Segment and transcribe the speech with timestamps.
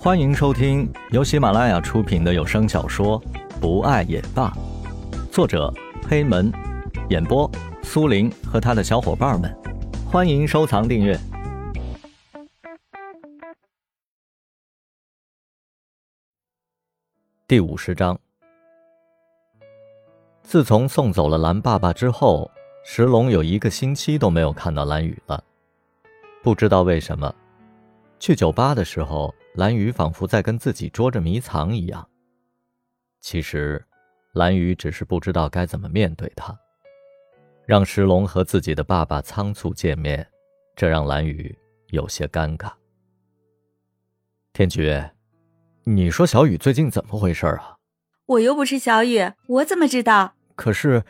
[0.00, 3.20] 欢迎收听由喜马拉雅出品的有声小说
[3.60, 4.48] 《不爱也罢》，
[5.32, 5.74] 作者
[6.08, 6.52] 黑门，
[7.10, 7.50] 演播
[7.82, 9.52] 苏林和他的小伙伴们。
[10.06, 11.18] 欢迎收藏订阅。
[17.48, 18.16] 第五十章。
[20.44, 22.48] 自从送走了蓝爸爸之后，
[22.84, 25.42] 石龙有一个星期都没有看到蓝雨了。
[26.40, 27.34] 不知道为什么，
[28.18, 29.34] 去酒吧的时候。
[29.54, 32.08] 蓝雨仿佛在跟自己捉着迷藏一样。
[33.20, 33.84] 其实，
[34.32, 36.56] 蓝雨只是不知道该怎么面对他。
[37.66, 40.24] 让石龙和自己的爸爸仓促见面，
[40.76, 42.70] 这让蓝雨有些尴尬。
[44.52, 45.02] 天菊，
[45.82, 47.78] 你说小雨最近怎么回事啊？
[48.26, 50.34] 我又不是小雨，我怎么知道？
[50.54, 51.02] 可是，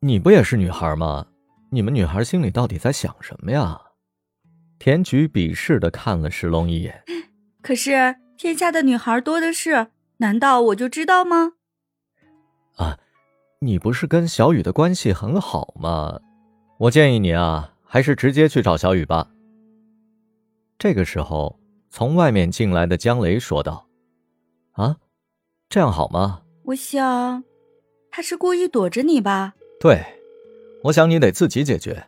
[0.00, 1.26] 你不也是女孩吗？
[1.70, 3.80] 你们女孩心里到底在想什么呀？
[4.78, 7.02] 田菊鄙视的看了石龙一眼。
[7.62, 9.88] 可是天下的女孩多的是，
[10.18, 11.52] 难道我就知道吗？
[12.76, 12.98] 啊，
[13.60, 16.20] 你不是跟小雨的关系很好吗？
[16.78, 19.30] 我建议你啊，还是直接去找小雨吧。
[20.78, 23.86] 这个时候，从外面进来的江雷说道
[24.72, 24.96] ：“啊，
[25.68, 27.44] 这样好吗？”我想，
[28.10, 29.54] 他是故意躲着你吧？
[29.78, 30.04] 对，
[30.84, 32.06] 我想你得自己解决。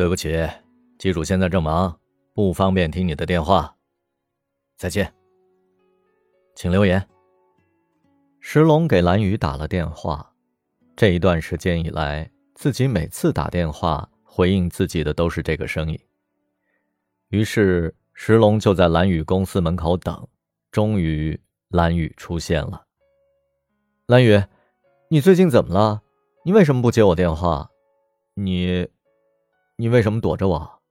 [0.00, 0.48] 对不起。
[0.98, 2.00] 机主现在正忙，
[2.32, 3.76] 不方便听你的电话。
[4.78, 5.12] 再见，
[6.54, 7.06] 请留言。
[8.38, 10.32] 石龙给蓝雨打了电话，
[10.96, 16.00] 这一段时间以来，自己每次打电话回应自己的都是这个声音。
[17.28, 20.26] 于是石龙就在蓝雨公司门口等，
[20.70, 22.86] 终于蓝雨出现了。
[24.06, 24.42] 蓝雨，
[25.10, 26.00] 你最近怎么了？
[26.46, 27.70] 你为什么不接我电话？
[28.32, 28.88] 你，
[29.80, 30.82] 你为什么躲着我？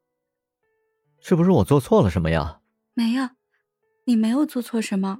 [1.19, 2.59] 是不是我做错了什么呀？
[2.95, 3.29] 没有，
[4.05, 5.19] 你没有做错什么。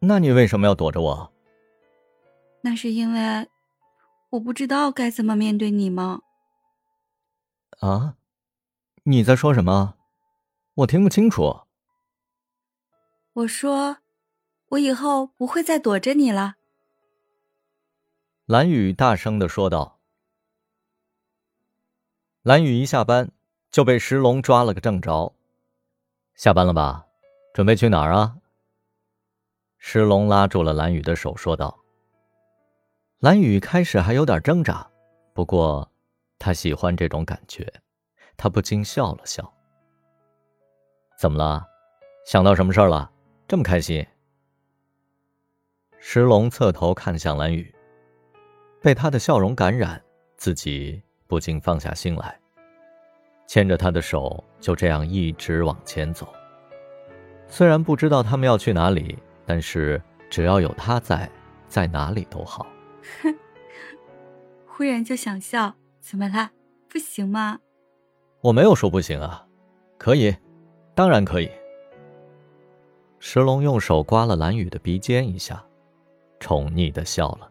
[0.00, 1.32] 那你为什么要躲着我？
[2.62, 3.48] 那是因为
[4.30, 6.22] 我不知道该怎么面对你吗？
[7.78, 8.16] 啊？
[9.04, 9.94] 你在说什么？
[10.74, 11.60] 我听不清楚。
[13.34, 13.98] 我说，
[14.70, 16.56] 我以后不会再躲着你了。
[18.46, 19.93] 蓝雨大声的说道。
[22.44, 23.32] 蓝雨一下班。
[23.74, 25.34] 就被石龙抓了个正着。
[26.36, 27.04] 下班了吧？
[27.52, 28.36] 准备去哪儿啊？
[29.78, 31.76] 石龙拉住了蓝雨的手，说道。
[33.18, 34.88] 蓝雨开始还有点挣扎，
[35.32, 35.90] 不过
[36.38, 37.66] 他喜欢这种感觉，
[38.36, 39.52] 他不禁笑了笑。
[41.18, 41.66] 怎么了？
[42.24, 43.10] 想到什么事儿了？
[43.48, 44.06] 这么开心？
[45.98, 47.74] 石龙侧头看向蓝雨，
[48.80, 50.00] 被他的笑容感染，
[50.36, 52.38] 自己不禁放下心来。
[53.46, 56.26] 牵着他的手，就这样一直往前走。
[57.46, 61.30] 虽然不知道他们要去哪里，但是只要有他在，
[61.68, 62.66] 在哪里都好。
[63.22, 63.34] 哼，
[64.66, 66.50] 忽然就想笑，怎么了？
[66.88, 67.58] 不行吗？
[68.40, 69.46] 我没有说不行啊，
[69.98, 70.34] 可以，
[70.94, 71.50] 当然可以。
[73.18, 75.64] 石龙用手刮了蓝雨的鼻尖一下，
[76.40, 77.50] 宠溺的笑了。